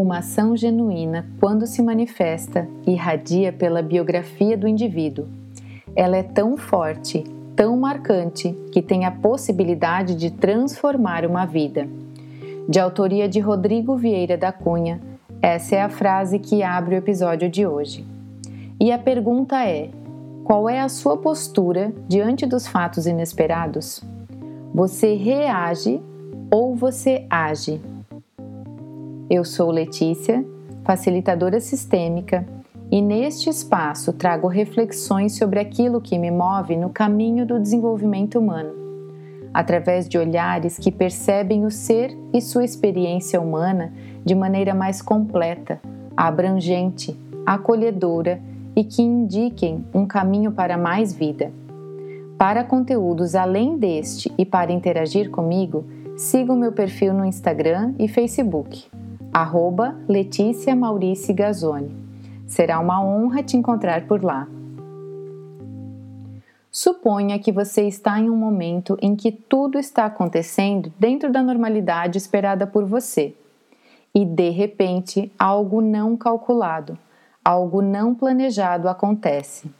Uma 0.00 0.20
ação 0.20 0.56
genuína, 0.56 1.26
quando 1.38 1.66
se 1.66 1.82
manifesta, 1.82 2.66
irradia 2.86 3.52
pela 3.52 3.82
biografia 3.82 4.56
do 4.56 4.66
indivíduo. 4.66 5.26
Ela 5.94 6.16
é 6.16 6.22
tão 6.22 6.56
forte, 6.56 7.22
tão 7.54 7.76
marcante, 7.76 8.56
que 8.72 8.80
tem 8.80 9.04
a 9.04 9.10
possibilidade 9.10 10.14
de 10.14 10.30
transformar 10.30 11.26
uma 11.26 11.44
vida. 11.44 11.86
De 12.66 12.80
autoria 12.80 13.28
de 13.28 13.40
Rodrigo 13.40 13.94
Vieira 13.94 14.38
da 14.38 14.50
Cunha, 14.50 15.02
essa 15.42 15.76
é 15.76 15.82
a 15.82 15.90
frase 15.90 16.38
que 16.38 16.62
abre 16.62 16.94
o 16.94 16.98
episódio 16.98 17.50
de 17.50 17.66
hoje. 17.66 18.02
E 18.80 18.90
a 18.90 18.98
pergunta 18.98 19.62
é: 19.66 19.90
qual 20.44 20.66
é 20.66 20.80
a 20.80 20.88
sua 20.88 21.18
postura 21.18 21.92
diante 22.08 22.46
dos 22.46 22.66
fatos 22.66 23.06
inesperados? 23.06 24.02
Você 24.74 25.14
reage 25.14 26.00
ou 26.50 26.74
você 26.74 27.26
age? 27.28 27.82
Eu 29.30 29.44
sou 29.44 29.70
Letícia, 29.70 30.44
facilitadora 30.82 31.60
sistêmica, 31.60 32.44
e 32.90 33.00
neste 33.00 33.48
espaço 33.48 34.12
trago 34.12 34.48
reflexões 34.48 35.38
sobre 35.38 35.60
aquilo 35.60 36.00
que 36.00 36.18
me 36.18 36.32
move 36.32 36.76
no 36.76 36.90
caminho 36.90 37.46
do 37.46 37.60
desenvolvimento 37.60 38.40
humano, 38.40 38.72
através 39.54 40.08
de 40.08 40.18
olhares 40.18 40.76
que 40.78 40.90
percebem 40.90 41.64
o 41.64 41.70
ser 41.70 42.10
e 42.34 42.40
sua 42.40 42.64
experiência 42.64 43.40
humana 43.40 43.92
de 44.24 44.34
maneira 44.34 44.74
mais 44.74 45.00
completa, 45.00 45.80
abrangente, 46.16 47.16
acolhedora 47.46 48.40
e 48.74 48.82
que 48.82 49.00
indiquem 49.00 49.84
um 49.94 50.06
caminho 50.06 50.50
para 50.50 50.76
mais 50.76 51.12
vida. 51.12 51.52
Para 52.36 52.64
conteúdos 52.64 53.36
além 53.36 53.78
deste 53.78 54.32
e 54.36 54.44
para 54.44 54.72
interagir 54.72 55.30
comigo, 55.30 55.84
siga 56.16 56.52
o 56.52 56.56
meu 56.56 56.72
perfil 56.72 57.14
no 57.14 57.24
Instagram 57.24 57.94
e 57.96 58.08
Facebook 58.08 58.89
arroba 59.32 59.96
Letícia 60.08 60.74
Maurice 60.74 61.32
Gazzoni. 61.32 61.94
Será 62.48 62.80
uma 62.80 63.00
honra 63.00 63.42
te 63.44 63.56
encontrar 63.56 64.06
por 64.06 64.24
lá. 64.24 64.48
Suponha 66.70 67.38
que 67.38 67.52
você 67.52 67.86
está 67.86 68.18
em 68.18 68.28
um 68.28 68.36
momento 68.36 68.98
em 69.00 69.14
que 69.14 69.30
tudo 69.30 69.78
está 69.78 70.06
acontecendo 70.06 70.92
dentro 70.98 71.30
da 71.30 71.42
normalidade 71.42 72.18
esperada 72.18 72.66
por 72.66 72.84
você 72.84 73.34
e 74.12 74.24
de 74.24 74.50
repente 74.50 75.32
algo 75.38 75.80
não 75.80 76.16
calculado, 76.16 76.98
algo 77.44 77.80
não 77.80 78.14
planejado 78.14 78.88
acontece. 78.88 79.70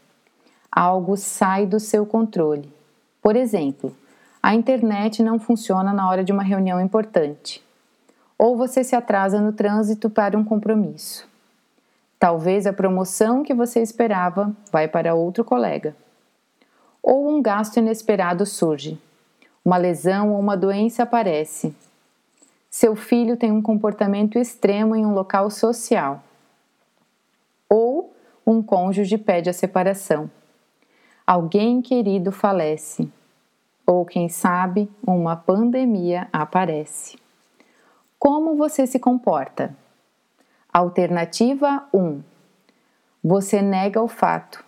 Algo 0.71 1.17
sai 1.17 1.67
do 1.67 1.81
seu 1.81 2.07
controle. 2.07 2.73
Por 3.21 3.35
exemplo, 3.35 3.95
a 4.41 4.55
internet 4.55 5.23
não 5.23 5.41
funciona 5.41 5.93
na 5.93 6.09
hora 6.09 6.23
de 6.23 6.31
uma 6.31 6.45
reunião 6.45 6.81
importante 6.81 7.61
ou 8.41 8.57
você 8.57 8.83
se 8.83 8.97
atrasa 8.97 9.39
no 9.39 9.53
trânsito 9.53 10.09
para 10.09 10.39
um 10.39 10.43
compromisso. 10.43 11.29
Talvez 12.19 12.67
a 12.67 12.73
promoção 12.73 13.43
que 13.43 13.53
você 13.53 13.83
esperava 13.83 14.51
vai 14.73 14.89
para 14.89 15.15
outro 15.15 15.45
colega. 15.45 15.95
Ou 17.03 17.29
um 17.29 17.43
gasto 17.43 17.77
inesperado 17.77 18.47
surge. 18.47 18.99
Uma 19.63 19.77
lesão 19.77 20.33
ou 20.33 20.41
uma 20.41 20.57
doença 20.57 21.03
aparece. 21.03 21.77
Seu 22.71 22.97
filho 22.97 23.37
tem 23.37 23.53
um 23.53 23.61
comportamento 23.61 24.39
extremo 24.39 24.97
em 24.97 25.05
um 25.05 25.13
local 25.13 25.51
social. 25.51 26.25
Ou 27.69 28.11
um 28.47 28.63
cônjuge 28.63 29.19
pede 29.19 29.51
a 29.51 29.53
separação. 29.53 30.31
Alguém 31.27 31.83
querido 31.83 32.33
falece. 32.33 33.07
Ou, 33.87 34.07
quem 34.07 34.31
sabe, 34.31 34.91
uma 35.07 35.37
pandemia 35.37 36.27
aparece. 36.33 37.20
Como 38.21 38.55
você 38.55 38.87
se 38.87 38.99
comporta? 38.99 39.75
Alternativa 40.71 41.89
1. 41.91 42.21
Você 43.25 43.63
nega 43.63 44.03
o 44.03 44.09
fato, 44.09 44.63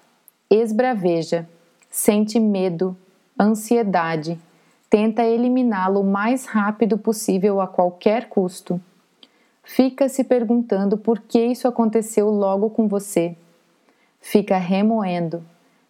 esbraveja, 0.48 1.46
sente 1.90 2.40
medo, 2.40 2.96
ansiedade, 3.38 4.40
tenta 4.88 5.22
eliminá-lo 5.22 6.00
o 6.00 6.10
mais 6.10 6.46
rápido 6.46 6.96
possível 6.96 7.60
a 7.60 7.66
qualquer 7.68 8.30
custo. 8.30 8.80
Fica 9.62 10.08
se 10.08 10.24
perguntando 10.24 10.96
por 10.96 11.20
que 11.20 11.44
isso 11.44 11.68
aconteceu 11.68 12.30
logo 12.30 12.70
com 12.70 12.88
você. 12.88 13.36
Fica 14.18 14.56
remoendo, 14.56 15.44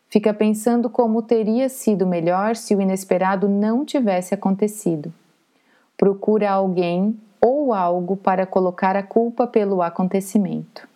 fica 0.08 0.34
pensando 0.34 0.90
como 0.90 1.22
teria 1.22 1.68
sido 1.68 2.08
melhor 2.08 2.56
se 2.56 2.74
o 2.74 2.80
inesperado 2.80 3.48
não 3.48 3.84
tivesse 3.84 4.34
acontecido. 4.34 5.14
Procura 5.96 6.50
alguém 6.50 7.16
ou 7.44 7.74
algo 7.74 8.16
para 8.16 8.46
colocar 8.46 8.94
a 8.94 9.02
culpa 9.02 9.48
pelo 9.48 9.82
acontecimento. 9.82 10.88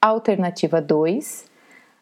Alternativa 0.00 0.80
2. 0.80 1.50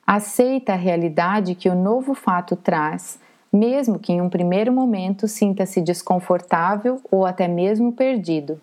Aceita 0.07 0.75
a 0.75 0.77
realidade 0.77 1.55
que 1.55 1.71
o 1.71 1.75
novo 1.75 2.15
fato 2.15 2.55
traz, 2.55 3.19
mesmo 3.51 3.99
que 3.99 4.13
em 4.13 4.21
um 4.21 4.29
primeiro 4.29 4.73
momento 4.73 5.27
sinta-se 5.27 5.81
desconfortável 5.81 7.01
ou 7.11 7.25
até 7.25 7.49
mesmo 7.49 7.93
perdido. 7.93 8.61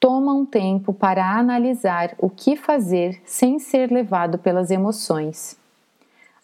Toma 0.00 0.32
um 0.32 0.46
tempo 0.46 0.92
para 0.92 1.38
analisar 1.38 2.14
o 2.18 2.30
que 2.30 2.56
fazer 2.56 3.20
sem 3.24 3.58
ser 3.58 3.90
levado 3.90 4.38
pelas 4.38 4.70
emoções. 4.70 5.58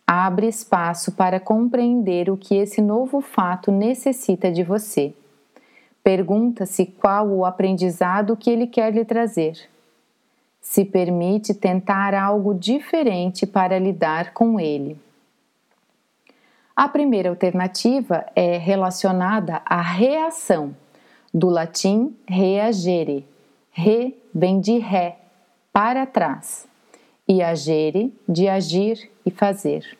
Abre 0.07 0.47
espaço 0.47 1.13
para 1.13 1.41
compreender 1.41 2.29
o 2.29 2.37
que 2.37 2.55
esse 2.55 2.83
novo 2.83 3.21
fato 3.21 3.71
necessita 3.71 4.51
de 4.51 4.63
você. 4.63 5.15
Pergunta-se 6.03 6.87
qual 6.87 7.29
o 7.29 7.45
aprendizado 7.45 8.37
que 8.37 8.51
ele 8.51 8.67
quer 8.67 8.93
lhe 8.93 9.05
trazer. 9.05 9.69
Se 10.61 10.85
permite 10.85 11.55
tentar 11.55 12.15
algo 12.15 12.55
diferente 12.55 13.47
para 13.47 13.79
lidar 13.79 14.33
com 14.33 14.59
ele. 14.59 14.99
A 16.75 16.89
primeira 16.89 17.29
alternativa 17.29 18.27
é 18.35 18.57
relacionada 18.57 19.61
à 19.65 19.81
reação, 19.81 20.75
do 21.33 21.49
latim 21.49 22.17
reagere. 22.27 23.27
Re 23.71 24.17
vem 24.35 24.61
de 24.61 24.79
ré, 24.79 25.19
para 25.73 26.05
trás, 26.05 26.67
e 27.27 27.43
agere, 27.43 28.13
de 28.29 28.49
agir 28.49 29.11
e 29.25 29.31
fazer. 29.31 29.97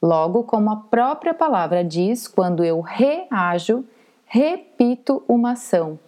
Logo, 0.00 0.44
como 0.44 0.70
a 0.70 0.76
própria 0.76 1.34
palavra 1.34 1.82
diz, 1.82 2.28
quando 2.28 2.62
eu 2.62 2.80
reajo, 2.80 3.84
repito 4.26 5.22
uma 5.28 5.52
ação. 5.52 5.98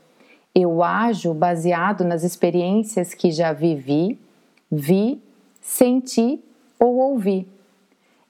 Eu 0.54 0.82
ajo 0.82 1.32
baseado 1.32 2.04
nas 2.04 2.24
experiências 2.24 3.14
que 3.14 3.30
já 3.30 3.52
vivi, 3.52 4.18
vi, 4.70 5.22
senti 5.60 6.42
ou 6.78 6.96
ouvi, 6.96 7.46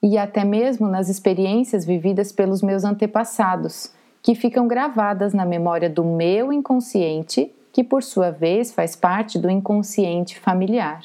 e 0.01 0.17
até 0.17 0.45
mesmo 0.45 0.87
nas 0.87 1.09
experiências 1.09 1.85
vividas 1.85 2.31
pelos 2.31 2.61
meus 2.61 2.83
antepassados, 2.83 3.91
que 4.21 4.35
ficam 4.35 4.67
gravadas 4.67 5.33
na 5.33 5.45
memória 5.45 5.89
do 5.89 6.03
meu 6.03 6.53
inconsciente, 6.53 7.53
que 7.73 7.83
por 7.83 8.03
sua 8.03 8.29
vez 8.29 8.71
faz 8.71 8.95
parte 8.95 9.39
do 9.39 9.49
inconsciente 9.49 10.39
familiar. 10.39 11.03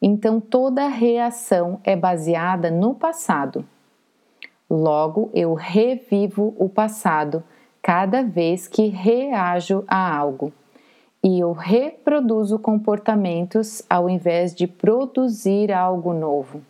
Então 0.00 0.40
toda 0.40 0.86
reação 0.86 1.80
é 1.82 1.96
baseada 1.96 2.70
no 2.70 2.94
passado. 2.94 3.64
Logo, 4.68 5.30
eu 5.32 5.54
revivo 5.54 6.54
o 6.58 6.68
passado 6.68 7.42
cada 7.84 8.22
vez 8.22 8.66
que 8.66 8.86
reajo 8.86 9.84
a 9.86 10.16
algo 10.16 10.50
e 11.22 11.38
eu 11.38 11.52
reproduzo 11.52 12.58
comportamentos 12.58 13.82
ao 13.90 14.08
invés 14.08 14.54
de 14.54 14.66
produzir 14.66 15.70
algo 15.70 16.14
novo. 16.14 16.62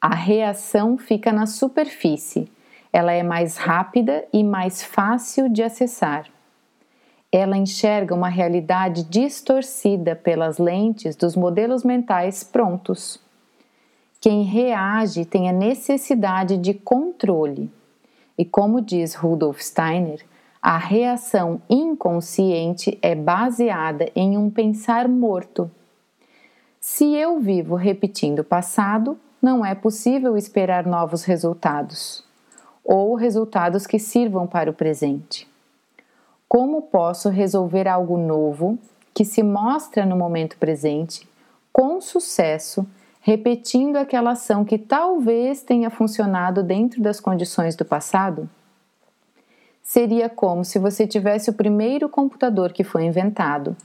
A 0.00 0.16
reação 0.16 0.98
fica 0.98 1.32
na 1.32 1.46
superfície, 1.46 2.50
ela 2.92 3.12
é 3.12 3.22
mais 3.22 3.56
rápida 3.56 4.24
e 4.32 4.42
mais 4.42 4.82
fácil 4.82 5.48
de 5.48 5.62
acessar. 5.62 6.26
Ela 7.30 7.56
enxerga 7.56 8.16
uma 8.16 8.28
realidade 8.28 9.04
distorcida 9.04 10.16
pelas 10.16 10.58
lentes 10.58 11.14
dos 11.14 11.36
modelos 11.36 11.84
mentais 11.84 12.42
prontos. 12.42 13.20
Quem 14.20 14.42
reage 14.42 15.24
tem 15.24 15.48
a 15.48 15.52
necessidade 15.52 16.56
de 16.56 16.74
controle 16.74 17.70
e 18.38 18.44
como 18.44 18.80
diz 18.80 19.16
Rudolf 19.16 19.60
Steiner, 19.60 20.24
a 20.62 20.78
reação 20.78 21.60
inconsciente 21.68 22.96
é 23.02 23.14
baseada 23.14 24.10
em 24.14 24.38
um 24.38 24.48
pensar 24.48 25.08
morto. 25.08 25.68
Se 26.80 27.14
eu 27.14 27.40
vivo 27.40 27.74
repetindo 27.74 28.40
o 28.40 28.44
passado, 28.44 29.18
não 29.42 29.66
é 29.66 29.74
possível 29.74 30.36
esperar 30.36 30.86
novos 30.86 31.24
resultados 31.24 32.24
ou 32.84 33.14
resultados 33.14 33.86
que 33.86 33.98
sirvam 33.98 34.46
para 34.46 34.70
o 34.70 34.74
presente. 34.74 35.46
Como 36.48 36.82
posso 36.82 37.28
resolver 37.28 37.86
algo 37.86 38.16
novo 38.16 38.78
que 39.12 39.24
se 39.24 39.42
mostra 39.42 40.06
no 40.06 40.16
momento 40.16 40.56
presente 40.56 41.28
com 41.72 42.00
sucesso 42.00 42.86
repetindo 43.28 43.96
aquela 43.96 44.30
ação 44.30 44.64
que 44.64 44.78
talvez 44.78 45.62
tenha 45.62 45.90
funcionado 45.90 46.62
dentro 46.62 47.02
das 47.02 47.20
condições 47.20 47.76
do 47.76 47.84
passado? 47.84 48.48
seria 49.82 50.30
como 50.30 50.64
se 50.64 50.78
você 50.78 51.06
tivesse 51.06 51.50
o 51.50 51.52
primeiro 51.52 52.08
computador 52.08 52.72
que 52.72 52.82
foi 52.82 53.04
inventado 53.04 53.76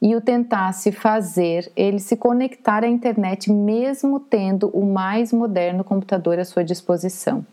e 0.00 0.14
o 0.14 0.20
tentasse 0.20 0.92
fazer 0.92 1.72
ele 1.74 1.98
se 1.98 2.18
conectar 2.18 2.84
à 2.84 2.86
internet, 2.86 3.50
mesmo 3.50 4.20
tendo 4.20 4.68
o 4.68 4.84
mais 4.84 5.32
moderno 5.32 5.82
computador 5.82 6.38
à 6.38 6.44
sua 6.44 6.62
disposição. 6.62 7.44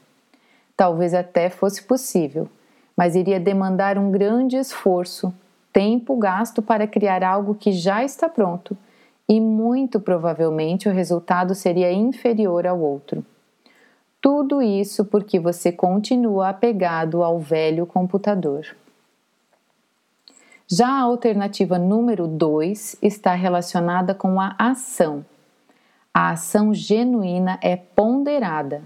Talvez 0.76 1.14
até 1.14 1.50
fosse 1.50 1.84
possível, 1.84 2.50
mas 2.98 3.16
iria 3.16 3.40
demandar 3.40 3.98
um 3.98 4.12
grande 4.12 4.58
esforço, 4.58 5.34
tempo 5.72 6.18
gasto 6.18 6.62
para 6.62 6.86
criar 6.86 7.24
algo 7.24 7.56
que 7.56 7.72
já 7.72 8.04
está 8.04 8.28
pronto 8.28 8.78
e 9.28 9.40
muito 9.40 10.00
provavelmente 10.00 10.90
o 10.90 10.92
resultado 10.92 11.56
seria 11.56 11.92
inferior 11.92 12.68
ao 12.68 12.80
outro. 12.80 13.26
Tudo 14.22 14.62
isso 14.62 15.04
porque 15.06 15.40
você 15.40 15.72
continua 15.72 16.50
apegado 16.50 17.24
ao 17.24 17.40
velho 17.40 17.86
computador. 17.86 18.66
Já 20.68 20.88
a 20.88 21.02
alternativa 21.02 21.78
número 21.78 22.26
2 22.26 22.98
está 23.02 23.34
relacionada 23.34 24.16
com 24.16 24.40
a 24.40 24.56
ação. 24.58 25.26
A 26.14 26.32
ação 26.32 26.74
genuína 26.74 27.60
é 27.62 27.76
ponderada, 27.76 28.82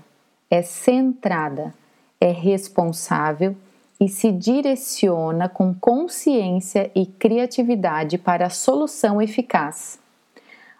é 0.50 0.62
centrada, 0.62 1.74
é 2.20 2.32
responsável 2.32 3.56
e 4.00 4.08
se 4.08 4.32
direciona 4.32 5.48
com 5.48 5.74
consciência 5.74 6.92
e 6.96 7.06
criatividade 7.06 8.18
para 8.18 8.48
a 8.48 8.50
solução 8.50 9.22
eficaz. 9.22 10.00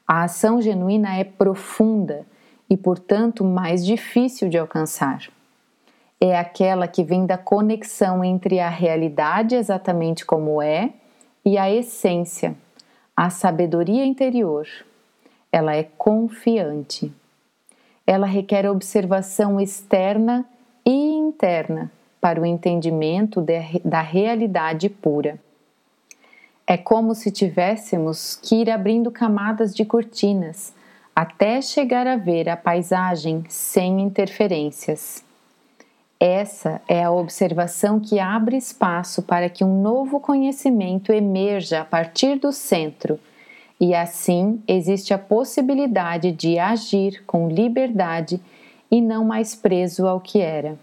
A 0.08 0.24
ação 0.24 0.62
genuína 0.62 1.18
é 1.18 1.24
profunda 1.24 2.26
e, 2.70 2.78
portanto, 2.78 3.44
mais 3.44 3.86
difícil 3.86 4.50
de 4.50 4.58
alcançar 4.58 5.28
é 6.20 6.38
aquela 6.38 6.88
que 6.88 7.04
vem 7.04 7.26
da 7.26 7.38
conexão 7.38 8.24
entre 8.24 8.60
a 8.60 8.70
realidade 8.70 9.56
exatamente 9.56 10.26
como 10.26 10.62
é 10.62 10.92
e 11.46 11.58
a 11.58 11.72
essência, 11.72 12.56
a 13.16 13.30
sabedoria 13.30 14.06
interior. 14.06 14.68
Ela 15.52 15.76
é 15.76 15.84
confiante. 15.84 17.12
Ela 18.06 18.26
requer 18.26 18.70
observação 18.70 19.60
externa 19.60 20.46
e 20.86 20.92
interna 20.92 21.92
para 22.20 22.42
o 22.42 22.46
entendimento 22.46 23.42
de, 23.42 23.80
da 23.86 24.02
realidade 24.02 24.90
pura. 24.90 25.40
É 26.70 26.76
como 26.76 27.16
se 27.16 27.32
tivéssemos 27.32 28.36
que 28.36 28.58
ir 28.58 28.70
abrindo 28.70 29.10
camadas 29.10 29.74
de 29.74 29.86
cortinas 29.86 30.74
até 31.16 31.62
chegar 31.62 32.06
a 32.06 32.18
ver 32.18 32.50
a 32.50 32.58
paisagem 32.58 33.46
sem 33.48 34.02
interferências. 34.02 35.24
Essa 36.20 36.82
é 36.86 37.06
a 37.06 37.12
observação 37.12 38.02
que 38.02 38.20
abre 38.20 38.58
espaço 38.58 39.24
para 39.24 39.50
que 39.50 39.64
um 39.64 39.82
novo 39.82 40.20
conhecimento 40.20 41.14
emerja 41.14 41.82
a 41.82 41.86
partir 41.86 42.38
do 42.38 42.52
centro, 42.52 43.18
e 43.80 43.96
assim 43.96 44.62
existe 44.68 45.14
a 45.14 45.18
possibilidade 45.18 46.34
de 46.34 46.60
agir 46.60 47.24
com 47.26 47.48
liberdade 47.48 48.42
e 48.92 49.00
não 49.00 49.24
mais 49.24 49.56
preso 49.56 50.06
ao 50.06 50.20
que 50.20 50.42
era. 50.42 50.78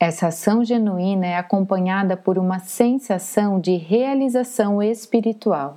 Essa 0.00 0.28
ação 0.28 0.64
genuína 0.64 1.26
é 1.26 1.36
acompanhada 1.36 2.16
por 2.16 2.38
uma 2.38 2.60
sensação 2.60 3.58
de 3.58 3.74
realização 3.74 4.80
espiritual. 4.80 5.76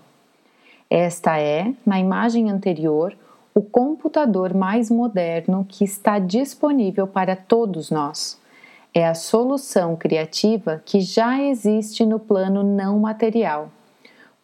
Esta 0.88 1.40
é, 1.40 1.74
na 1.84 2.00
imagem 2.00 2.52
anterior, 2.52 3.18
o 3.56 3.62
computador 3.62 4.54
mais 4.54 4.92
moderno 4.92 5.66
que 5.68 5.84
está 5.84 6.20
disponível 6.20 7.08
para 7.08 7.36
todos 7.36 7.90
nós 7.90 8.40
é 8.94 9.08
a 9.08 9.16
solução 9.16 9.96
criativa 9.96 10.84
que 10.86 11.02
já 11.02 11.42
existe 11.42 12.06
no 12.06 12.20
plano 12.20 12.62
não 12.62 13.00
material. 13.00 13.72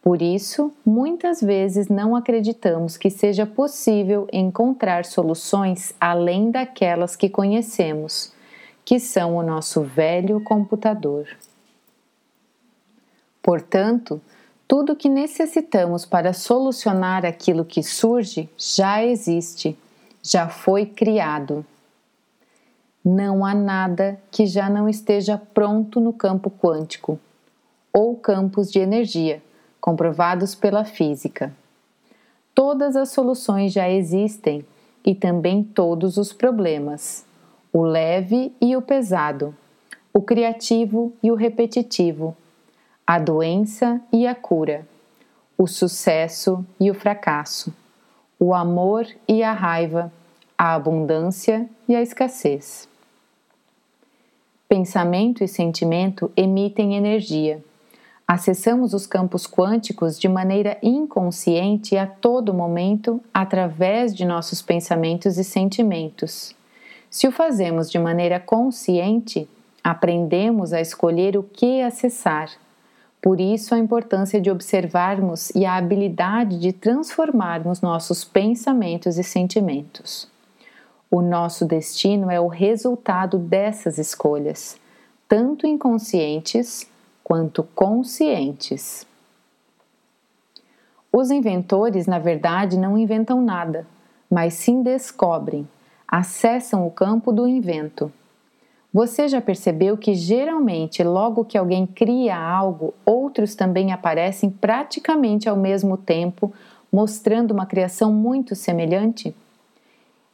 Por 0.01 0.21
isso, 0.21 0.73
muitas 0.85 1.39
vezes 1.39 1.87
não 1.87 2.15
acreditamos 2.15 2.97
que 2.97 3.09
seja 3.11 3.45
possível 3.45 4.27
encontrar 4.33 5.05
soluções 5.05 5.93
além 5.99 6.49
daquelas 6.49 7.15
que 7.15 7.29
conhecemos, 7.29 8.31
que 8.87 9.01
são 9.01 9.35
o 9.35 9.43
nosso 9.43 9.81
velho 9.81 10.39
computador. 10.39 11.27
Portanto, 13.43 14.21
tudo 14.65 14.93
o 14.93 14.95
que 14.95 15.09
necessitamos 15.09 16.05
para 16.05 16.31
solucionar 16.31 17.25
aquilo 17.25 17.65
que 17.65 17.83
surge 17.83 18.49
já 18.57 19.03
existe, 19.03 19.77
já 20.23 20.47
foi 20.47 20.85
criado. 20.85 21.65
Não 23.03 23.43
há 23.43 23.53
nada 23.53 24.21
que 24.31 24.45
já 24.45 24.69
não 24.69 24.87
esteja 24.87 25.37
pronto 25.37 25.99
no 25.99 26.13
campo 26.13 26.49
quântico 26.49 27.19
ou 27.91 28.15
campos 28.15 28.71
de 28.71 28.79
energia, 28.79 29.43
comprovados 29.81 30.55
pela 30.55 30.85
física. 30.85 31.53
Todas 32.55 32.95
as 32.95 33.09
soluções 33.09 33.73
já 33.73 33.89
existem 33.89 34.65
e 35.05 35.13
também 35.13 35.61
todos 35.61 36.15
os 36.15 36.31
problemas, 36.31 37.26
o 37.77 37.83
leve 37.83 38.51
e 38.59 38.75
o 38.75 38.81
pesado, 38.81 39.55
o 40.11 40.19
criativo 40.19 41.13
e 41.21 41.29
o 41.29 41.35
repetitivo, 41.35 42.35
a 43.05 43.19
doença 43.19 44.01
e 44.11 44.25
a 44.25 44.33
cura, 44.33 44.83
o 45.55 45.67
sucesso 45.67 46.65
e 46.79 46.89
o 46.89 46.95
fracasso, 46.95 47.71
o 48.39 48.51
amor 48.51 49.05
e 49.27 49.43
a 49.43 49.53
raiva, 49.53 50.11
a 50.57 50.73
abundância 50.73 51.69
e 51.87 51.95
a 51.95 52.01
escassez. 52.01 52.89
Pensamento 54.67 55.43
e 55.43 55.47
sentimento 55.47 56.31
emitem 56.35 56.95
energia. 56.95 57.63
Acessamos 58.27 58.95
os 58.95 59.05
campos 59.05 59.45
quânticos 59.45 60.17
de 60.17 60.27
maneira 60.27 60.79
inconsciente 60.81 61.95
a 61.95 62.07
todo 62.07 62.55
momento 62.55 63.21
através 63.31 64.15
de 64.15 64.25
nossos 64.25 64.63
pensamentos 64.63 65.37
e 65.37 65.43
sentimentos. 65.43 66.56
Se 67.09 67.27
o 67.27 67.31
fazemos 67.31 67.89
de 67.89 67.97
maneira 67.97 68.39
consciente, 68.39 69.49
aprendemos 69.83 70.73
a 70.73 70.81
escolher 70.81 71.37
o 71.37 71.43
que 71.43 71.81
acessar. 71.81 72.49
Por 73.21 73.39
isso, 73.39 73.73
a 73.73 73.79
importância 73.79 74.39
de 74.39 74.51
observarmos 74.51 75.49
e 75.51 75.65
a 75.65 75.75
habilidade 75.75 76.59
de 76.59 76.71
transformarmos 76.71 77.81
nossos 77.81 78.23
pensamentos 78.23 79.17
e 79.17 79.23
sentimentos. 79.23 80.29
O 81.09 81.21
nosso 81.21 81.65
destino 81.65 82.29
é 82.29 82.39
o 82.39 82.47
resultado 82.47 83.37
dessas 83.37 83.97
escolhas, 83.97 84.77
tanto 85.27 85.65
inconscientes 85.65 86.89
quanto 87.23 87.63
conscientes. 87.63 89.07
Os 91.11 91.31
inventores, 91.31 92.05
na 92.05 92.19
verdade, 92.19 92.77
não 92.77 92.97
inventam 92.97 93.41
nada, 93.41 93.87
mas 94.29 94.53
sim 94.53 94.83
descobrem, 94.83 95.67
acessam 96.07 96.87
o 96.87 96.91
campo 96.91 97.31
do 97.31 97.47
invento. 97.47 98.11
Você 98.93 99.27
já 99.27 99.41
percebeu 99.41 99.97
que 99.97 100.15
geralmente, 100.15 101.03
logo 101.03 101.43
que 101.43 101.57
alguém 101.57 101.85
cria 101.85 102.37
algo, 102.37 102.93
outros 103.05 103.53
também 103.53 103.91
aparecem 103.91 104.49
praticamente 104.49 105.49
ao 105.49 105.57
mesmo 105.57 105.97
tempo, 105.97 106.53
mostrando 106.91 107.51
uma 107.51 107.65
criação 107.65 108.13
muito 108.13 108.55
semelhante? 108.55 109.35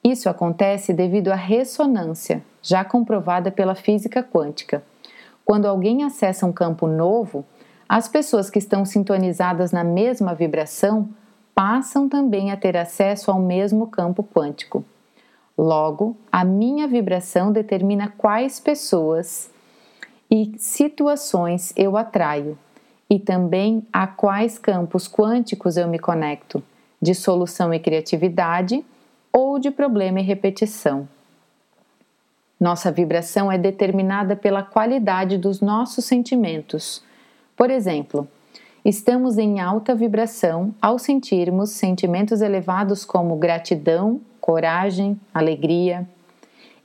Isso 0.03 0.29
acontece 0.29 0.93
devido 0.93 1.29
à 1.29 1.35
ressonância, 1.35 2.43
já 2.61 2.85
comprovada 2.85 3.49
pela 3.49 3.73
física 3.73 4.21
quântica. 4.21 4.83
Quando 5.43 5.65
alguém 5.65 6.03
acessa 6.03 6.45
um 6.45 6.53
campo 6.53 6.87
novo, 6.87 7.43
as 7.89 8.07
pessoas 8.07 8.49
que 8.49 8.59
estão 8.59 8.85
sintonizadas 8.85 9.71
na 9.71 9.83
mesma 9.83 10.33
vibração 10.33 11.09
passam 11.55 12.07
também 12.07 12.51
a 12.51 12.57
ter 12.57 12.77
acesso 12.77 13.31
ao 13.31 13.39
mesmo 13.39 13.87
campo 13.87 14.23
quântico. 14.23 14.85
Logo, 15.63 16.17
a 16.29 16.43
minha 16.43 16.89
vibração 16.89 17.49
determina 17.49 18.13
quais 18.17 18.59
pessoas 18.59 19.49
e 20.29 20.51
situações 20.57 21.71
eu 21.77 21.95
atraio 21.95 22.59
e 23.09 23.17
também 23.17 23.81
a 23.93 24.05
quais 24.05 24.59
campos 24.59 25.07
quânticos 25.07 25.77
eu 25.77 25.87
me 25.87 25.97
conecto, 25.97 26.61
de 27.01 27.15
solução 27.15 27.73
e 27.73 27.79
criatividade 27.79 28.83
ou 29.31 29.57
de 29.57 29.71
problema 29.71 30.19
e 30.19 30.23
repetição. 30.23 31.07
Nossa 32.59 32.91
vibração 32.91 33.49
é 33.49 33.57
determinada 33.57 34.35
pela 34.35 34.63
qualidade 34.63 35.37
dos 35.37 35.61
nossos 35.61 36.03
sentimentos. 36.03 37.01
Por 37.55 37.71
exemplo, 37.71 38.27
estamos 38.83 39.37
em 39.37 39.61
alta 39.61 39.95
vibração 39.95 40.75
ao 40.81 40.99
sentirmos 40.99 41.69
sentimentos 41.69 42.41
elevados 42.41 43.05
como 43.05 43.37
gratidão, 43.37 44.19
coragem, 44.43 45.17
alegria, 45.33 46.05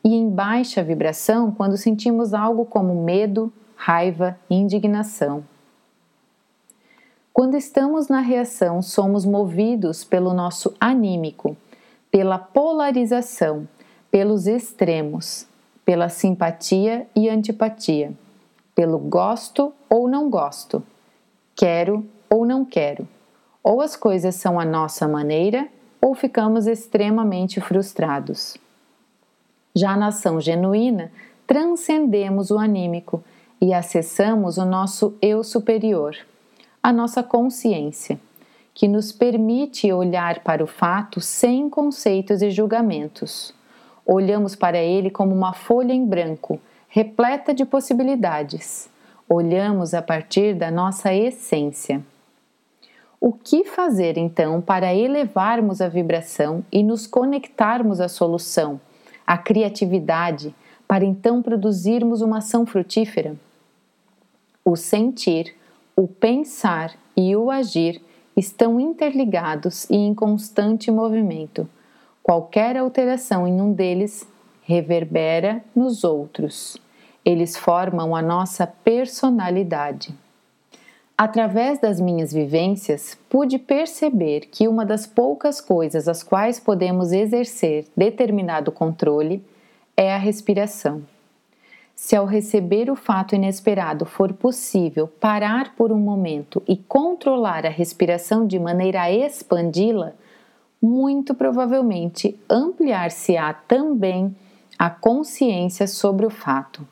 e 0.05 0.15
em 0.15 0.31
baixa 0.31 0.81
vibração 0.81 1.51
quando 1.51 1.77
sentimos 1.77 2.33
algo 2.33 2.65
como 2.65 3.03
medo, 3.03 3.53
raiva 3.75 4.39
indignação. 4.49 5.43
Quando 7.33 7.57
estamos 7.57 8.07
na 8.07 8.21
reação, 8.21 8.81
somos 8.81 9.25
movidos 9.27 10.05
pelo 10.05 10.33
nosso 10.33 10.73
anímico 10.81 11.57
pela 12.13 12.39
polarização, 12.39 13.69
pelos 14.09 14.47
extremos, 14.47 15.47
pela 15.85 16.09
simpatia 16.09 17.09
e 17.15 17.29
antipatia. 17.29 18.13
pelo 18.73 18.97
gosto 18.97 19.73
ou 19.91 20.07
não 20.07 20.31
gosto, 20.31 20.81
quero 21.57 22.07
ou 22.31 22.47
não 22.47 22.65
quero. 22.65 23.09
Ou 23.61 23.81
as 23.81 23.97
coisas 23.97 24.37
são 24.37 24.61
a 24.61 24.65
nossa 24.65 25.09
maneira 25.09 25.69
ou 26.01 26.15
ficamos 26.15 26.67
extremamente 26.67 27.61
frustrados. 27.61 28.57
Já 29.75 29.97
na 29.97 30.09
ação 30.09 30.41
genuína, 30.41 31.11
transcendemos 31.47 32.51
o 32.51 32.59
anímico 32.59 33.23
e 33.61 33.73
acessamos 33.75 34.59
o 34.59 34.65
nosso 34.65 35.17
eu 35.21 35.43
superior, 35.43 36.17
a 36.83 36.93
nossa 36.93 37.23
consciência, 37.23 38.19
que 38.73 38.87
nos 38.87 39.11
permite 39.11 39.93
olhar 39.93 40.41
para 40.41 40.63
o 40.63 40.67
fato 40.67 41.21
sem 41.21 41.69
conceitos 41.69 42.43
e 42.43 42.51
julgamentos. 42.51 43.53
Olhamos 44.07 44.55
para 44.55 44.79
ele 44.79 45.11
como 45.11 45.35
uma 45.35 45.53
folha 45.53 45.93
em 45.93 46.07
branco, 46.07 46.61
repleta 46.89 47.53
de 47.53 47.65
possibilidades. 47.65 48.89
Olhamos 49.29 49.95
a 49.95 50.01
partir 50.01 50.55
da 50.55 50.71
nossa 50.71 51.13
essência. 51.13 52.03
O 53.21 53.33
que 53.33 53.65
fazer 53.65 54.17
então 54.17 54.61
para 54.61 54.95
elevarmos 54.95 55.81
a 55.81 55.89
vibração 55.89 56.65
e 56.71 56.85
nos 56.85 57.05
conectarmos 57.05 58.01
à 58.01 58.09
solução, 58.09 58.81
à 59.27 59.37
criatividade, 59.37 60.55
para 60.87 61.05
então 61.05 61.43
produzirmos 61.43 62.23
uma 62.23 62.39
ação 62.39 62.65
frutífera? 62.65 63.35
O 64.65 64.77
sentir, 64.77 65.53
o 65.97 66.07
pensar 66.07 66.95
e 67.17 67.35
o 67.35 67.51
agir 67.51 68.01
estão 68.37 68.79
interligados 68.79 69.91
e 69.91 69.97
em 69.97 70.15
constante 70.15 70.89
movimento. 70.89 71.69
Qualquer 72.23 72.77
alteração 72.77 73.49
em 73.49 73.61
um 73.61 73.73
deles 73.73 74.29
reverbera 74.63 75.65
nos 75.75 76.05
outros. 76.05 76.77
Eles 77.25 77.57
formam 77.57 78.15
a 78.15 78.23
nossa 78.23 78.65
personalidade. 78.65 80.15
Através 81.21 81.81
das 81.81 82.01
minhas 82.01 82.33
vivências, 82.33 83.19
pude 83.29 83.59
perceber 83.59 84.43
que 84.53 84.69
uma 84.69 84.87
das 84.87 85.05
poucas 85.05 85.61
coisas 85.61 86.07
às 86.07 86.23
quais 86.23 86.61
podemos 86.61 87.11
exercer 87.11 87.87
determinado 87.97 88.71
controle 88.71 89.45
é 89.97 90.15
a 90.15 90.17
respiração. 90.17 91.03
Se 91.93 92.15
ao 92.15 92.25
receber 92.25 92.89
o 92.89 92.95
fato 92.95 93.35
inesperado 93.35 94.07
for 94.07 94.33
possível 94.33 95.09
parar 95.09 95.75
por 95.75 95.91
um 95.91 95.99
momento 95.99 96.63
e 96.69 96.77
controlar 96.77 97.67
a 97.67 97.69
respiração 97.69 98.47
de 98.47 98.57
maneira 98.57 99.03
a 99.03 99.11
expandi-la, 99.11 100.13
muito 100.81 101.35
provavelmente 101.35 102.39
ampliar-se-á 102.49 103.55
também 103.55 104.37
a 104.79 104.89
consciência 104.89 105.89
sobre 105.89 106.25
o 106.25 106.31
fato 106.31 106.87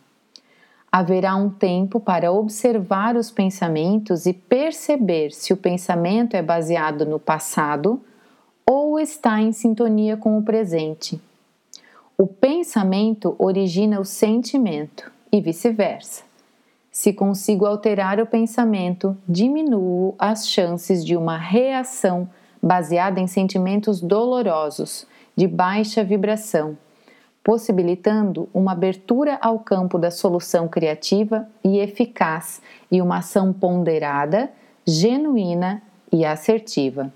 haverá 0.96 1.36
um 1.36 1.50
tempo 1.50 2.00
para 2.00 2.32
observar 2.32 3.16
os 3.16 3.30
pensamentos 3.30 4.24
e 4.24 4.32
perceber 4.32 5.30
se 5.30 5.52
o 5.52 5.56
pensamento 5.56 6.34
é 6.34 6.40
baseado 6.40 7.04
no 7.04 7.18
passado 7.18 8.00
ou 8.64 8.98
está 8.98 9.38
em 9.38 9.52
sintonia 9.52 10.16
com 10.16 10.38
o 10.38 10.42
presente. 10.42 11.20
O 12.16 12.26
pensamento 12.26 13.36
origina 13.38 14.00
o 14.00 14.06
sentimento 14.06 15.12
e 15.30 15.38
vice-versa. 15.38 16.24
Se 16.90 17.12
consigo 17.12 17.66
alterar 17.66 18.18
o 18.18 18.24
pensamento, 18.24 19.14
diminuo 19.28 20.14
as 20.18 20.48
chances 20.48 21.04
de 21.04 21.14
uma 21.14 21.36
reação 21.36 22.26
baseada 22.62 23.20
em 23.20 23.26
sentimentos 23.26 24.00
dolorosos, 24.00 25.06
de 25.36 25.46
baixa 25.46 26.02
vibração 26.02 26.78
possibilitando 27.46 28.48
uma 28.52 28.72
abertura 28.72 29.38
ao 29.40 29.60
campo 29.60 30.00
da 30.00 30.10
solução 30.10 30.66
criativa 30.66 31.46
e 31.62 31.78
eficaz 31.78 32.60
e 32.90 33.00
uma 33.00 33.18
ação 33.18 33.52
ponderada, 33.52 34.50
genuína 34.84 35.80
e 36.12 36.24
assertiva. 36.24 37.12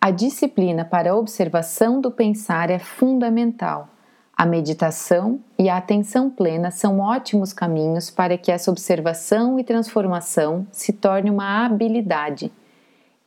A 0.00 0.12
disciplina 0.12 0.84
para 0.84 1.10
a 1.10 1.16
observação 1.16 2.00
do 2.00 2.12
pensar 2.12 2.70
é 2.70 2.78
fundamental. 2.78 3.88
A 4.36 4.46
meditação 4.46 5.40
e 5.58 5.68
a 5.68 5.76
atenção 5.76 6.30
plena 6.30 6.70
são 6.70 7.00
ótimos 7.00 7.52
caminhos 7.52 8.08
para 8.08 8.38
que 8.38 8.52
essa 8.52 8.70
observação 8.70 9.58
e 9.58 9.64
transformação 9.64 10.64
se 10.70 10.92
torne 10.92 11.28
uma 11.28 11.66
habilidade 11.66 12.52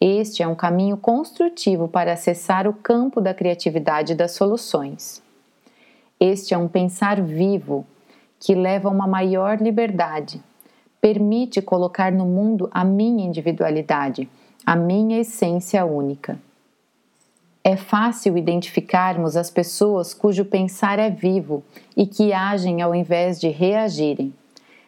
este 0.02 0.42
é 0.42 0.48
um 0.48 0.56
caminho 0.56 0.96
construtivo 0.96 1.88
para 1.88 2.14
acessar 2.14 2.66
o 2.66 2.74
campo 2.74 3.20
da 3.20 3.34
criatividade 3.34 4.16
das 4.16 4.32
soluções. 4.32 5.22
Este 6.18 6.54
é 6.54 6.58
um 6.58 6.70
pensar 6.70 7.22
vivo 7.22 7.86
que 8.40 8.56
leva 8.56 8.88
a 8.88 8.92
uma 8.92 9.06
maior 9.06 9.62
liberdade, 9.62 10.42
permite 11.02 11.62
colocar 11.62 12.14
no 12.14 12.26
mundo 12.26 12.70
a 12.72 12.86
minha 12.86 13.26
individualidade, 13.26 14.30
a 14.66 14.74
minha 14.74 15.20
essência 15.20 15.86
única. 15.86 16.40
É 17.62 17.76
fácil 17.76 18.38
identificarmos 18.38 19.36
as 19.36 19.52
pessoas 19.52 20.14
cujo 20.14 20.46
pensar 20.46 20.98
é 20.98 21.10
vivo 21.10 21.62
e 21.96 22.08
que 22.08 22.32
agem 22.32 22.82
ao 22.82 22.96
invés 22.96 23.38
de 23.38 23.50
reagirem. 23.50 24.34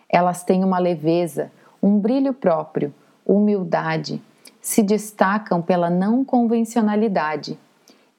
Elas 0.07 0.43
têm 0.45 0.63
uma 0.63 0.79
leveza, 0.79 1.51
um 1.83 1.99
brilho 1.99 2.33
próprio, 2.33 2.93
humildade, 3.25 4.21
se 4.61 4.83
destacam 4.83 5.61
pela 5.61 5.89
não 5.89 6.23
convencionalidade, 6.23 7.57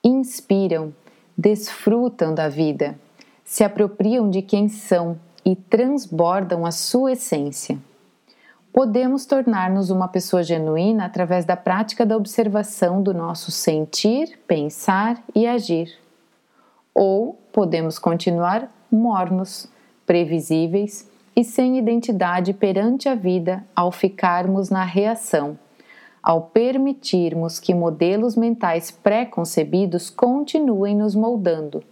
inspiram, 0.02 0.92
desfrutam 1.38 2.34
da 2.34 2.48
vida, 2.48 2.98
se 3.44 3.62
apropriam 3.62 4.28
de 4.28 4.42
quem 4.42 4.68
são 4.68 5.18
e 5.44 5.54
transbordam 5.54 6.66
a 6.66 6.72
sua 6.72 7.12
essência. 7.12 7.78
Podemos 8.72 9.24
tornar-nos 9.26 9.90
uma 9.90 10.08
pessoa 10.08 10.42
genuína 10.42 11.04
através 11.04 11.44
da 11.44 11.56
prática 11.56 12.04
da 12.04 12.16
observação 12.16 13.02
do 13.02 13.12
nosso 13.14 13.50
sentir, 13.50 14.38
pensar 14.46 15.22
e 15.34 15.46
agir. 15.46 15.92
Ou 16.94 17.38
podemos 17.52 17.98
continuar 17.98 18.70
mornos, 18.90 19.68
previsíveis 20.06 21.08
e 21.36 21.44
sem 21.44 21.78
identidade 21.78 22.52
perante 22.52 23.08
a 23.08 23.14
vida 23.14 23.64
ao 23.76 23.92
ficarmos 23.92 24.70
na 24.70 24.84
reação 24.84 25.58
ao 26.22 26.42
permitirmos 26.42 27.58
que 27.58 27.74
modelos 27.74 28.36
mentais 28.36 28.90
pré-concebidos 28.90 30.08
continuem 30.08 30.96
nos 30.96 31.14
moldando, 31.14 31.82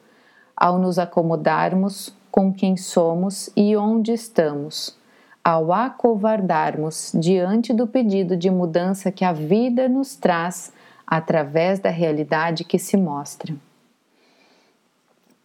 ao 0.57 0.79
nos 0.79 0.99
acomodarmos 0.99 2.15
com 2.31 2.53
quem 2.53 2.77
somos 2.77 3.51
e 3.57 3.77
onde 3.77 4.13
estamos, 4.13 4.97
ao 5.43 5.73
acovardarmos 5.73 7.11
diante 7.15 7.73
do 7.73 7.87
pedido 7.87 8.37
de 8.37 8.51
mudança 8.51 9.11
que 9.11 9.25
a 9.25 9.33
vida 9.33 9.89
nos 9.89 10.15
traz 10.15 10.73
através 11.07 11.81
da 11.81 11.91
realidade 11.91 12.63
que 12.63 12.79
se 12.79 12.97
mostra. 12.97 13.53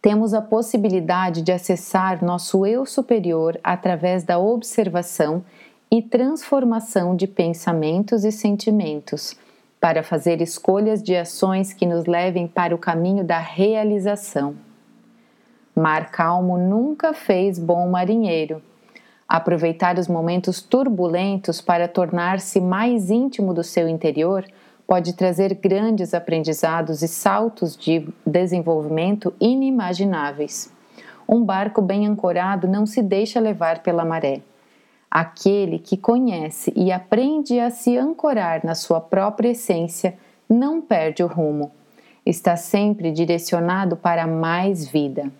Temos 0.00 0.32
a 0.32 0.40
possibilidade 0.40 1.42
de 1.42 1.50
acessar 1.50 2.24
nosso 2.24 2.64
eu 2.64 2.86
superior 2.86 3.58
através 3.64 4.22
da 4.22 4.38
observação 4.38 5.42
e 5.90 6.02
transformação 6.02 7.14
de 7.14 7.26
pensamentos 7.26 8.24
e 8.24 8.32
sentimentos, 8.32 9.36
para 9.80 10.02
fazer 10.02 10.40
escolhas 10.40 11.02
de 11.02 11.14
ações 11.14 11.72
que 11.72 11.86
nos 11.86 12.06
levem 12.06 12.48
para 12.48 12.74
o 12.74 12.78
caminho 12.78 13.22
da 13.22 13.38
realização. 13.38 14.56
Mar 15.74 16.10
calmo 16.10 16.56
nunca 16.58 17.12
fez 17.12 17.58
bom 17.58 17.88
marinheiro. 17.88 18.62
Aproveitar 19.28 19.98
os 19.98 20.08
momentos 20.08 20.62
turbulentos 20.62 21.60
para 21.60 21.86
tornar-se 21.86 22.60
mais 22.60 23.10
íntimo 23.10 23.52
do 23.52 23.62
seu 23.62 23.88
interior 23.88 24.44
pode 24.86 25.12
trazer 25.12 25.54
grandes 25.54 26.14
aprendizados 26.14 27.02
e 27.02 27.08
saltos 27.08 27.76
de 27.76 28.08
desenvolvimento 28.24 29.34
inimagináveis. 29.40 30.72
Um 31.28 31.44
barco 31.44 31.82
bem 31.82 32.06
ancorado 32.06 32.68
não 32.68 32.86
se 32.86 33.02
deixa 33.02 33.40
levar 33.40 33.82
pela 33.82 34.04
maré. 34.04 34.40
Aquele 35.18 35.78
que 35.78 35.96
conhece 35.96 36.70
e 36.76 36.92
aprende 36.92 37.58
a 37.58 37.70
se 37.70 37.96
ancorar 37.96 38.62
na 38.62 38.74
sua 38.74 39.00
própria 39.00 39.48
essência 39.48 40.18
não 40.46 40.78
perde 40.82 41.22
o 41.22 41.26
rumo, 41.26 41.72
está 42.26 42.54
sempre 42.54 43.10
direcionado 43.10 43.96
para 43.96 44.26
mais 44.26 44.86
vida. 44.86 45.32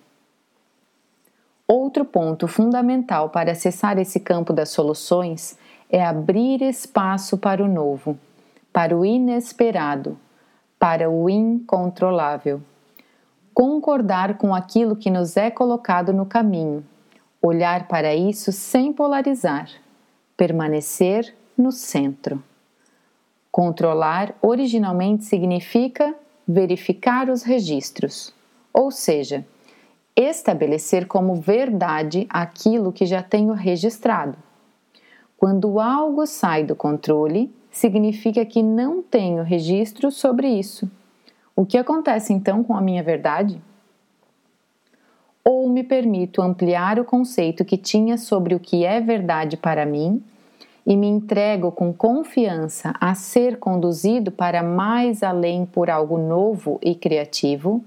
Outro 1.69 2.07
ponto 2.07 2.49
fundamental 2.49 3.29
para 3.29 3.53
acessar 3.53 3.99
esse 3.99 4.19
campo 4.19 4.51
das 4.51 4.71
soluções 4.71 5.59
é 5.91 6.03
abrir 6.03 6.63
espaço 6.63 7.37
para 7.37 7.63
o 7.63 7.69
novo, 7.69 8.19
para 8.73 8.97
o 8.97 9.05
inesperado, 9.05 10.19
para 10.79 11.11
o 11.11 11.29
incontrolável. 11.29 12.63
Concordar 13.53 14.39
com 14.39 14.55
aquilo 14.55 14.97
que 14.97 15.11
nos 15.11 15.37
é 15.37 15.51
colocado 15.51 16.15
no 16.15 16.25
caminho 16.25 16.83
olhar 17.47 17.89
para 17.89 18.15
isso 18.15 18.53
sem 18.53 18.93
polarizar, 18.93 19.69
permanecer 20.37 21.35
no 21.57 21.73
centro. 21.73 22.43
Controlar 23.51 24.35
originalmente 24.43 25.25
significa 25.25 26.15
verificar 26.47 27.31
os 27.31 27.43
registros, 27.43 28.35
ou 28.73 28.91
seja, 28.91 29.47
estabelecer 30.15 31.07
como 31.07 31.35
verdade 31.37 32.27
aquilo 32.31 32.93
que 32.93 33.07
já 33.07 33.23
tenho 33.23 33.53
registrado. 33.53 34.37
Quando 35.37 35.81
algo 35.81 36.27
sai 36.27 36.65
do 36.65 36.75
controle, 36.75 37.55
significa 37.71 38.45
que 38.45 38.63
não 38.63 39.03
tenho 39.03 39.43
registro 39.43 40.11
sobre 40.11 40.49
isso. 40.49 40.91
O 41.55 41.67
que 41.67 41.77
acontece 41.77 42.33
então 42.33 42.65
com 42.65 42.75
a 42.75 42.81
minha 42.81 43.03
verdade? 43.03 43.61
Ou 45.49 45.69
me 45.69 45.85
permito 45.85 46.43
ampliar 46.43 46.99
o 46.99 47.05
conceito 47.05 47.65
que 47.65 47.77
tinha 47.77 48.19
sobre 48.19 48.55
o 48.55 48.59
que 48.59 48.85
é 48.85 49.01
verdade 49.01 49.57
para 49.57 49.87
mim 49.87 50.21
e 50.85 50.97
me 50.97 51.07
entrego 51.07 51.71
com 51.71 51.93
confiança 51.93 52.93
a 53.01 53.15
ser 53.15 53.59
conduzido 53.59 54.33
para 54.33 54.63
mais 54.63 55.23
além 55.23 55.65
por 55.65 55.89
algo 55.89 56.19
novo 56.19 56.81
e 56.83 56.97
criativo? 56.97 57.85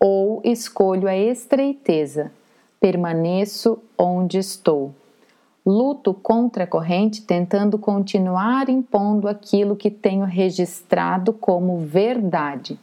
Ou 0.00 0.40
escolho 0.42 1.08
a 1.08 1.14
estreiteza, 1.16 2.32
permaneço 2.80 3.78
onde 3.98 4.38
estou 4.38 4.94
Luto 5.64 6.12
contra 6.12 6.64
a 6.64 6.66
corrente 6.66 7.22
tentando 7.22 7.78
continuar 7.78 8.68
impondo 8.68 9.28
aquilo 9.28 9.76
que 9.76 9.92
tenho 9.92 10.24
registrado 10.24 11.32
como 11.32 11.78
verdade, 11.78 12.76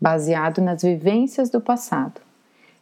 baseado 0.00 0.60
nas 0.60 0.82
vivências 0.82 1.50
do 1.50 1.60
passado, 1.60 2.20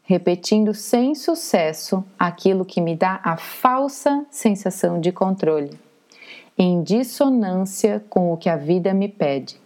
repetindo 0.05 0.75
sem 0.75 1.15
sucesso 1.15 2.05
aquilo 2.19 2.65
que 2.65 2.81
me 2.81 2.95
dá 2.95 3.21
a 3.25 3.37
falsa 3.37 4.25
sensação 4.31 5.01
de 5.01 5.11
controle, 5.11 5.79
em 6.57 6.83
dissonância 6.83 8.05
com 8.09 8.33
o 8.33 8.37
que 8.37 8.49
a 8.49 8.57
vida 8.57 8.93
me 8.93 9.09
pede. 9.09 9.59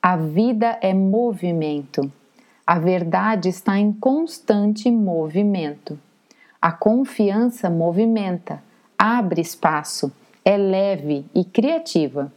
A 0.00 0.16
vida 0.16 0.78
é 0.80 0.94
movimento. 0.94 2.10
A 2.66 2.78
verdade 2.78 3.48
está 3.48 3.76
em 3.76 3.92
constante 3.92 4.90
movimento. 4.90 5.98
A 6.62 6.70
confiança 6.70 7.68
movimenta 7.68 8.62
abre 8.96 9.40
espaço, 9.40 10.12
é 10.44 10.56
leve 10.56 11.26
e 11.34 11.44
criativa. 11.44 12.32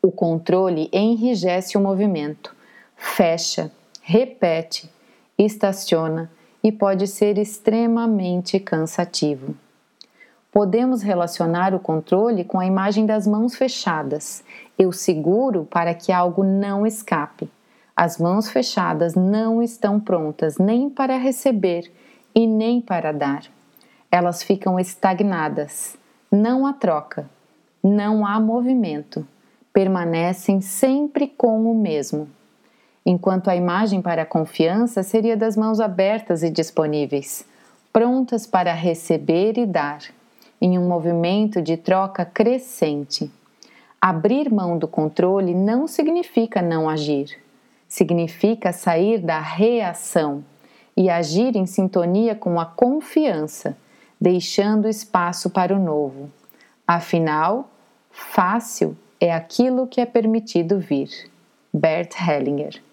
O 0.00 0.12
controle 0.12 0.88
enrijece 0.92 1.76
o 1.76 1.80
movimento, 1.80 2.54
fecha, 2.94 3.72
repete, 4.02 4.88
estaciona 5.38 6.30
e 6.62 6.72
pode 6.72 7.06
ser 7.06 7.38
extremamente 7.38 8.58
cansativo. 8.58 9.54
Podemos 10.50 11.02
relacionar 11.02 11.74
o 11.74 11.80
controle 11.80 12.44
com 12.44 12.58
a 12.58 12.66
imagem 12.66 13.04
das 13.04 13.26
mãos 13.26 13.54
fechadas. 13.54 14.42
Eu 14.78 14.90
seguro 14.92 15.66
para 15.70 15.94
que 15.94 16.10
algo 16.10 16.42
não 16.42 16.86
escape. 16.86 17.50
As 17.94 18.18
mãos 18.18 18.48
fechadas 18.48 19.14
não 19.14 19.62
estão 19.62 20.00
prontas 20.00 20.58
nem 20.58 20.88
para 20.88 21.16
receber 21.16 21.90
e 22.34 22.46
nem 22.46 22.80
para 22.80 23.12
dar 23.12 23.42
elas 24.10 24.42
ficam 24.42 24.78
estagnadas. 24.78 25.96
Não 26.30 26.66
há 26.66 26.72
troca, 26.72 27.28
não 27.82 28.26
há 28.26 28.40
movimento, 28.40 29.26
permanecem 29.72 30.60
sempre 30.60 31.28
com 31.28 31.70
o 31.70 31.74
mesmo. 31.74 32.28
Enquanto 33.08 33.48
a 33.48 33.54
imagem 33.54 34.02
para 34.02 34.22
a 34.22 34.26
confiança 34.26 35.04
seria 35.04 35.36
das 35.36 35.56
mãos 35.56 35.78
abertas 35.78 36.42
e 36.42 36.50
disponíveis, 36.50 37.46
prontas 37.92 38.48
para 38.48 38.72
receber 38.72 39.56
e 39.56 39.64
dar, 39.64 40.00
em 40.60 40.76
um 40.76 40.88
movimento 40.88 41.62
de 41.62 41.76
troca 41.76 42.24
crescente. 42.24 43.30
Abrir 44.00 44.52
mão 44.52 44.76
do 44.76 44.88
controle 44.88 45.54
não 45.54 45.86
significa 45.86 46.60
não 46.60 46.88
agir, 46.88 47.38
significa 47.88 48.72
sair 48.72 49.18
da 49.18 49.38
reação 49.38 50.44
e 50.96 51.08
agir 51.08 51.54
em 51.54 51.64
sintonia 51.64 52.34
com 52.34 52.58
a 52.58 52.66
confiança 52.66 53.76
deixando 54.20 54.88
espaço 54.88 55.48
para 55.50 55.72
o 55.72 55.78
novo. 55.78 56.28
Afinal, 56.84 57.70
fácil 58.10 58.96
é 59.20 59.32
aquilo 59.32 59.86
que 59.86 60.00
é 60.00 60.06
permitido 60.06 60.80
vir. 60.80 61.10
Bert 61.72 62.14
Hellinger. 62.20 62.85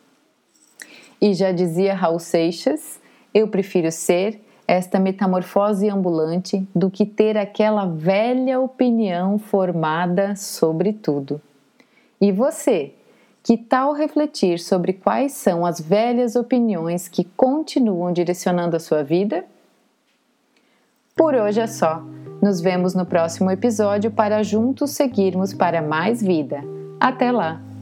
E 1.24 1.34
já 1.34 1.54
dizia 1.54 1.96
Raul 1.96 2.20
Seixas, 2.20 3.00
eu 3.34 3.48
prefiro 3.48 3.90
ser 3.90 4.42
esta 4.68 5.00
metamorfose 5.00 5.90
ambulante 5.90 6.68
do 6.76 6.92
que 6.92 7.06
ter 7.06 7.38
aquela 7.38 7.86
velha 7.86 8.60
opinião 8.60 9.40
formada 9.40 10.36
sobre 10.36 10.92
tudo. 10.92 11.42
E 12.20 12.30
você, 12.30 12.92
que 13.42 13.56
tal 13.56 13.94
refletir 13.94 14.60
sobre 14.60 14.92
quais 14.92 15.32
são 15.32 15.66
as 15.66 15.80
velhas 15.80 16.36
opiniões 16.36 17.08
que 17.08 17.24
continuam 17.24 18.12
direcionando 18.12 18.76
a 18.76 18.80
sua 18.82 19.02
vida? 19.02 19.46
Por 21.16 21.36
hoje 21.36 21.62
é 21.62 21.68
só. 21.68 22.04
Nos 22.42 22.60
vemos 22.60 22.94
no 22.94 23.06
próximo 23.06 23.50
episódio 23.50 24.12
para 24.12 24.44
juntos 24.44 24.92
seguirmos 24.92 25.54
para 25.54 25.82
mais 25.82 26.22
vida. 26.22 26.62
Até 27.00 27.32
lá! 27.32 27.73